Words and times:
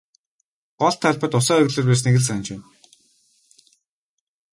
Гол 0.81 0.95
талбайд 1.03 1.33
усан 1.39 1.59
оргилуур 1.61 1.87
байсныг 1.89 2.15
л 2.19 2.23
санаж 2.27 2.47
байна. 2.51 2.65